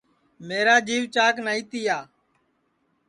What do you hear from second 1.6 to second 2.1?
تِیا